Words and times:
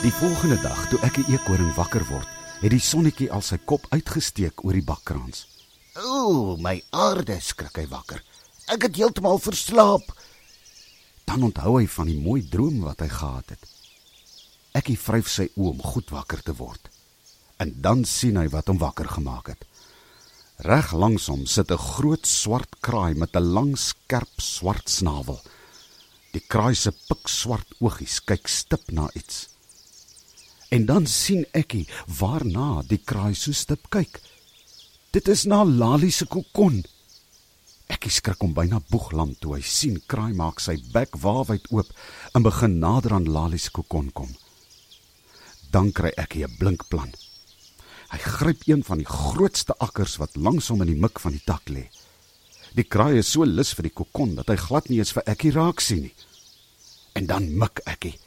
Die 0.00 0.12
volgende 0.16 0.56
dag, 0.64 0.86
toe 0.88 0.96
ek 1.04 1.18
'n 1.20 1.28
eekoring 1.28 1.74
wakker 1.76 2.00
word, 2.08 2.28
het 2.62 2.72
die 2.72 2.80
sonnetjie 2.80 3.28
al 3.30 3.42
sy 3.44 3.58
kop 3.68 3.84
uitgesteek 3.92 4.64
oor 4.64 4.72
die 4.72 4.84
bakkrans. 4.84 5.44
Ooh, 6.00 6.56
my 6.56 6.80
aarde, 6.90 7.36
skrik 7.40 7.76
hy 7.76 7.84
wakker. 7.86 8.22
Ek 8.72 8.82
het 8.82 8.96
heeltemal 8.96 9.38
verslaap. 9.38 10.08
Dan 11.26 11.42
onthou 11.42 11.76
hy 11.76 11.86
van 11.86 12.06
die 12.06 12.16
mooi 12.16 12.48
droom 12.48 12.80
wat 12.80 13.00
hy 13.00 13.08
gehad 13.08 13.50
het. 13.50 13.68
Ekkie 14.72 14.96
vryf 14.96 15.28
sy 15.28 15.50
oë 15.56 15.68
om 15.68 15.82
goed 15.82 16.08
wakker 16.10 16.42
te 16.42 16.56
word. 16.56 16.88
En 17.58 17.76
dan 17.76 18.04
sien 18.04 18.36
hy 18.36 18.48
wat 18.48 18.72
hom 18.72 18.78
wakker 18.78 19.08
gemaak 19.08 19.52
het. 19.52 19.64
Reg 20.64 20.92
langs 20.92 21.26
hom 21.26 21.44
sit 21.46 21.70
'n 21.70 21.76
groot 21.76 22.26
swart 22.26 22.80
kraai 22.80 23.14
met 23.14 23.36
'n 23.36 23.52
lang 23.52 23.76
skerp 23.76 24.40
swart 24.40 24.88
snavel. 24.88 25.42
Die 26.32 26.40
kraai 26.48 26.74
se 26.74 26.90
pikswart 26.90 27.68
oogies 27.80 28.20
kyk 28.24 28.48
stip 28.48 28.90
na 28.90 29.10
iets. 29.14 29.59
En 30.70 30.86
dan 30.86 31.06
sien 31.06 31.42
ekkie 31.50 31.88
waarna 32.18 32.82
die 32.86 33.00
kraai 33.02 33.34
so 33.34 33.52
stip 33.52 33.88
kyk. 33.90 34.20
Dit 35.10 35.28
is 35.28 35.42
na 35.50 35.64
Lali 35.66 36.12
se 36.14 36.28
kokon. 36.30 36.84
Ekkie 37.90 38.12
skrik 38.14 38.44
om 38.46 38.54
byna 38.54 38.78
boeglam 38.92 39.32
toe 39.42 39.56
hy 39.56 39.64
sien 39.66 39.98
kraai 40.06 40.30
maak 40.38 40.62
sy 40.62 40.76
bek 40.94 41.18
waawyd 41.24 41.66
oop 41.74 41.90
en 42.38 42.46
begin 42.46 42.78
nader 42.78 43.16
aan 43.18 43.26
Lali 43.26 43.58
se 43.58 43.74
kokon 43.74 44.12
kom. 44.14 44.30
Dan 45.74 45.90
kry 45.90 46.14
ekkie 46.14 46.46
'n 46.46 46.56
blink 46.58 46.86
plan. 46.88 47.10
Hy 48.14 48.18
gryp 48.18 48.62
een 48.66 48.84
van 48.86 48.98
die 48.98 49.10
grootste 49.10 49.74
akkers 49.78 50.18
wat 50.22 50.36
langs 50.36 50.68
hom 50.68 50.82
in 50.82 50.94
die 50.94 51.02
mik 51.02 51.18
van 51.18 51.32
die 51.32 51.46
tak 51.46 51.66
lê. 51.68 51.90
Die 52.74 52.86
kraai 52.86 53.18
is 53.18 53.32
so 53.32 53.44
lus 53.44 53.74
vir 53.74 53.90
die 53.90 53.96
kokon 53.98 54.34
dat 54.34 54.48
hy 54.48 54.56
glad 54.56 54.88
nie 54.88 54.98
eens 54.98 55.12
vir 55.12 55.26
ekkie 55.26 55.50
raak 55.50 55.80
sien 55.80 56.02
nie. 56.02 56.14
En 57.14 57.26
dan 57.26 57.58
mik 57.58 57.82
ekkie 57.86 58.18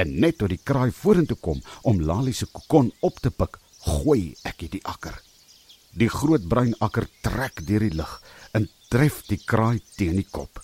En 0.00 0.12
net 0.22 0.38
toe 0.40 0.48
die 0.48 0.60
kraai 0.70 0.90
vorentoe 0.94 1.36
kom 1.46 1.60
om 1.90 2.00
Lali 2.10 2.32
se 2.32 2.46
kokon 2.46 2.92
op 3.06 3.20
te 3.20 3.30
pik, 3.30 3.58
gooi 3.84 4.34
ek 4.48 4.64
die 4.72 4.82
akker. 4.88 5.16
Die 6.00 6.08
groot 6.08 6.46
bruin 6.48 6.74
akker 6.86 7.08
trek 7.24 7.64
deur 7.66 7.84
die 7.84 7.96
lug 7.98 8.12
en 8.56 8.68
tref 8.92 9.22
die 9.28 9.40
kraai 9.52 9.80
teen 9.96 10.16
die 10.20 10.28
kop. 10.30 10.62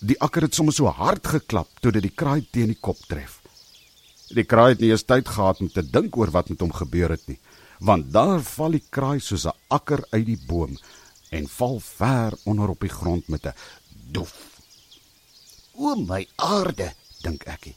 Die 0.00 0.18
akker 0.24 0.46
het 0.46 0.54
sommer 0.54 0.74
so 0.74 0.90
hard 1.00 1.26
geklap 1.26 1.80
toe 1.82 1.92
dit 1.94 2.06
die 2.06 2.14
kraai 2.14 2.46
teen 2.52 2.72
die 2.72 2.80
kop 2.80 3.00
tref. 3.10 3.38
Die 4.34 4.44
kraai 4.44 4.74
het 4.74 4.82
nie 4.82 4.92
eens 4.92 5.06
tyd 5.08 5.28
gehad 5.28 5.60
om 5.64 5.70
te 5.72 5.82
dink 5.82 6.16
oor 6.16 6.32
wat 6.34 6.50
met 6.52 6.62
hom 6.64 6.72
gebeur 6.74 7.14
het 7.14 7.26
nie, 7.30 7.38
want 7.80 8.12
daar 8.12 8.42
val 8.44 8.76
die 8.76 8.84
kraai 8.90 9.18
soos 9.20 9.46
'n 9.46 9.56
akker 9.68 10.04
uit 10.12 10.26
die 10.26 10.40
boom 10.46 10.78
en 11.30 11.48
val 11.48 11.80
ver 11.80 12.32
onder 12.44 12.68
op 12.68 12.80
die 12.80 12.96
grond 13.00 13.28
met 13.28 13.46
'n 13.46 13.54
doef. 14.12 14.34
O 15.74 15.94
my 15.94 16.26
aarde, 16.36 16.94
dink 17.22 17.44
ekie. 17.44 17.76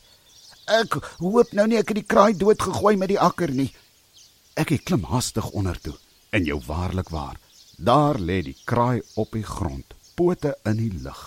Ek 0.72 0.96
hoop 1.20 1.52
nou 1.58 1.66
nie 1.68 1.80
ek 1.82 1.92
het 1.92 2.00
die 2.00 2.08
kraai 2.08 2.34
dood 2.38 2.62
gegooi 2.64 2.96
met 3.00 3.12
die 3.12 3.20
akker 3.20 3.52
nie. 3.52 3.70
Ek 4.56 4.72
het 4.72 4.86
klim 4.88 5.04
hastig 5.12 5.50
onder 5.52 5.80
toe 5.84 5.96
en 6.32 6.46
jou 6.48 6.60
waarlik 6.68 7.10
waar. 7.12 7.40
Daar 7.78 8.20
lê 8.20 8.42
die 8.46 8.58
kraai 8.66 9.02
op 9.20 9.34
die 9.36 9.44
grond, 9.44 9.96
pote 10.16 10.54
in 10.70 10.78
die 10.80 10.94
lug. 11.04 11.22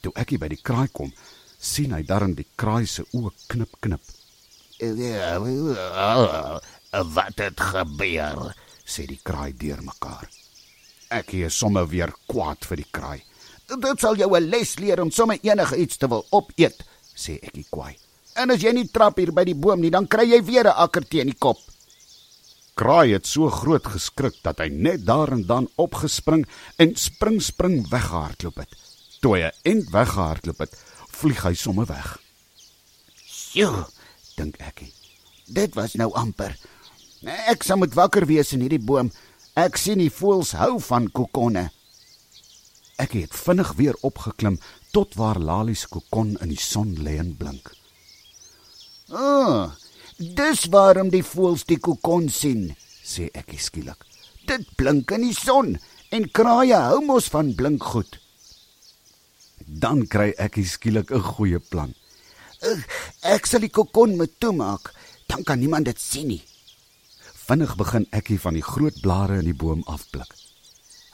Toe 0.00 0.12
ek 0.16 0.36
by 0.40 0.48
die 0.48 0.62
kraai 0.62 0.88
kom, 0.92 1.12
sien 1.58 1.92
hy 1.92 2.04
darm 2.06 2.36
die 2.38 2.46
kraai 2.56 2.86
se 2.86 3.04
oë 3.12 3.34
knip 3.52 3.76
knip. 3.82 4.14
Wat 7.18 7.44
het 7.44 7.60
gebeur? 7.72 8.54
sê 8.88 9.04
die 9.04 9.20
kraai 9.20 9.52
deurmekaar. 9.52 10.24
Ek 11.12 11.34
is 11.36 11.56
sommer 11.60 11.84
weer 11.88 12.12
kwaad 12.30 12.64
vir 12.64 12.80
die 12.80 12.88
kraai. 12.90 13.18
Dit 13.68 14.00
sal 14.00 14.16
jou 14.16 14.30
'n 14.36 14.48
les 14.48 14.78
leer 14.78 15.00
om 15.00 15.10
sommer 15.10 15.38
enige 15.42 15.76
iets 15.76 15.96
te 15.98 16.08
wil 16.08 16.24
opeet, 16.30 16.84
sê 17.14 17.38
ek 17.42 17.52
kwaai. 17.70 17.98
En 18.38 18.54
as 18.54 18.62
jy 18.62 18.70
nie 18.76 18.86
trap 18.86 19.18
hier 19.18 19.32
by 19.34 19.42
die 19.48 19.56
boom 19.58 19.82
nie, 19.82 19.90
dan 19.90 20.06
kry 20.06 20.28
jy 20.30 20.38
weer 20.46 20.66
'n 20.70 20.78
akker 20.84 21.02
teen 21.02 21.26
die 21.26 21.38
kop. 21.38 21.58
Kraai 22.78 23.10
het 23.12 23.26
so 23.26 23.50
groot 23.50 23.82
geskrik 23.82 24.34
dat 24.42 24.60
hy 24.62 24.68
net 24.70 25.04
daar 25.04 25.32
en 25.32 25.42
dan 25.46 25.66
opgespring 25.76 26.46
en 26.78 26.94
spring 26.94 27.42
spring 27.42 27.88
weggehardloop 27.90 28.56
het. 28.62 28.70
Toe 29.20 29.34
hy 29.34 29.50
end 29.64 29.90
weggehardloop 29.90 30.58
het, 30.58 30.76
vlieg 31.10 31.42
hy 31.42 31.54
sommer 31.54 31.86
weg. 31.86 32.18
"Sjoe," 33.26 33.86
dink 34.36 34.54
ek. 34.58 34.82
"Dit 35.46 35.74
was 35.74 35.94
nou 35.94 36.12
amper. 36.14 36.56
Ek 37.24 37.62
sal 37.62 37.76
moet 37.76 37.94
wakker 37.94 38.26
wees 38.26 38.52
in 38.52 38.60
hierdie 38.60 38.84
boom. 38.84 39.10
Ek 39.56 39.76
sien 39.76 39.98
die 39.98 40.10
voëls 40.10 40.52
hou 40.52 40.80
van 40.80 41.10
kokonne." 41.10 41.70
Ek 42.98 43.12
het 43.12 43.34
vinnig 43.34 43.72
weer 43.72 43.96
opgeklim 44.02 44.60
tot 44.92 45.14
waar 45.14 45.38
Lali 45.38 45.74
se 45.74 45.88
kokon 45.88 46.36
in 46.40 46.48
die 46.48 46.60
son 46.60 46.94
lê 46.94 47.18
en 47.18 47.36
blink. 47.36 47.74
"O, 49.08 49.16
oh, 49.16 49.72
dis 50.18 50.66
waarom 50.68 51.08
die 51.08 51.22
voëls 51.24 51.64
die 51.64 51.78
kokon 51.78 52.28
sien," 52.28 52.76
sê 53.04 53.30
ek 53.32 53.54
skielik. 53.58 54.04
"Dit 54.46 54.66
blink 54.76 55.10
in 55.10 55.22
die 55.22 55.34
son 55.34 55.78
en 56.10 56.30
kraaie 56.30 56.76
hou 56.76 57.00
mos 57.04 57.28
van 57.28 57.54
blink 57.54 57.82
goed." 57.82 58.18
Dan 59.66 60.06
kry 60.06 60.34
ek 60.38 60.60
skielik 60.64 61.10
'n 61.10 61.20
goeie 61.20 61.58
plan. 61.58 61.94
"Ek 63.22 63.46
sal 63.46 63.60
die 63.60 63.72
kokon 63.72 64.16
met 64.16 64.40
toemaak, 64.40 64.92
dan 65.28 65.44
kan 65.44 65.58
niemand 65.58 65.84
dit 65.84 66.00
sien 66.00 66.28
nie." 66.28 66.44
Vinnig 67.48 67.76
begin 67.76 68.06
ekkie 68.10 68.40
van 68.40 68.54
die 68.54 68.62
groot 68.62 69.00
blare 69.00 69.38
in 69.38 69.44
die 69.44 69.56
boom 69.56 69.82
afpluk. 69.86 70.34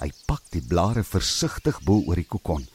Hy 0.00 0.10
pak 0.26 0.42
die 0.50 0.62
blare 0.62 1.04
versigtig 1.04 1.78
bo 1.86 2.02
oor 2.06 2.16
die 2.16 2.26
kokon. 2.26 2.66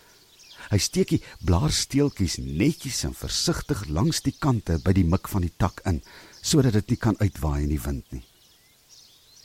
Hy 0.70 0.78
steek 0.78 1.14
die 1.16 1.22
blaarsteeltjies 1.46 2.38
netjies 2.46 3.04
en 3.08 3.16
versigtig 3.18 3.88
langs 3.90 4.22
die 4.22 4.36
kante 4.38 4.78
by 4.84 4.94
die 4.94 5.06
mik 5.06 5.30
van 5.32 5.42
die 5.42 5.54
tak 5.58 5.82
in, 5.90 6.02
sodat 6.42 6.78
dit 6.78 6.94
nie 6.94 7.02
kan 7.02 7.18
uitwaai 7.20 7.64
in 7.64 7.74
die 7.74 7.82
wind 7.82 8.06
nie. 8.14 8.26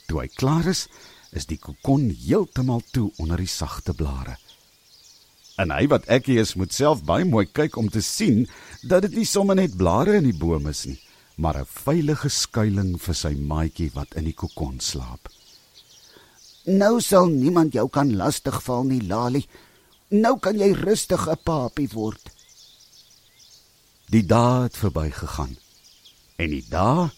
Toe 0.09 0.21
hy 0.21 0.29
klaar 0.29 0.69
is, 0.69 0.87
is 1.33 1.49
die 1.49 1.59
kokon 1.59 2.11
heeltemal 2.13 2.83
toe 2.93 3.09
onder 3.19 3.41
die 3.41 3.51
sagte 3.51 3.95
blare. 3.97 4.37
En 5.57 5.71
hy 5.71 5.87
wat 5.91 6.09
ekkie 6.11 6.41
is, 6.43 6.57
moet 6.59 6.75
self 6.75 7.05
baie 7.07 7.25
mooi 7.25 7.47
kyk 7.47 7.79
om 7.81 7.89
te 7.89 8.03
sien 8.03 8.45
dat 8.83 9.07
dit 9.07 9.21
nie 9.21 9.29
sommer 9.29 9.57
net 9.57 9.77
blare 9.79 10.19
in 10.19 10.27
die 10.27 10.37
boom 10.37 10.67
is 10.71 10.85
nie, 10.91 10.99
maar 11.37 11.57
'n 11.59 11.73
veilige 11.85 12.29
skuilings 12.29 13.03
vir 13.03 13.15
sy 13.15 13.35
maatjie 13.35 13.91
wat 13.95 14.15
in 14.15 14.25
die 14.25 14.37
kokon 14.37 14.81
slaap. 14.81 15.31
Nou 16.67 17.01
sal 17.01 17.27
niemand 17.29 17.73
jou 17.73 17.89
kan 17.89 18.17
lastigval 18.17 18.85
nie, 18.85 19.01
Lali. 19.01 19.45
Nou 20.15 20.37
kan 20.39 20.55
jy 20.55 20.71
rustig 20.79 21.27
'n 21.27 21.43
papie 21.43 21.89
word. 21.91 22.31
Die 24.15 24.23
dae 24.23 24.63
het 24.63 24.77
verbygegaan. 24.77 25.57
En 26.37 26.49
die 26.51 26.67
dae 26.69 27.11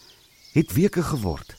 het 0.53 0.73
weke 0.73 1.03
geword. 1.03 1.57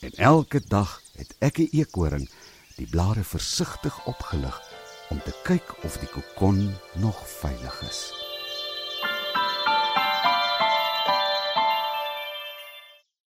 En 0.00 0.12
elke 0.12 0.60
dag 0.60 1.00
het 1.16 1.34
ek 1.38 1.58
'n 1.58 1.68
eekoring 1.72 2.28
die 2.76 2.86
blare 2.86 3.24
versigtig 3.24 4.06
opgelig 4.06 4.60
om 5.08 5.22
te 5.24 5.34
kyk 5.42 5.84
of 5.84 5.96
die 5.96 6.08
kokon 6.08 6.76
nog 6.94 7.28
veilig 7.28 7.82
is. 7.88 8.27